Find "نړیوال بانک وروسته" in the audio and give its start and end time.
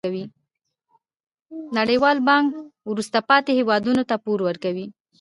1.77-3.17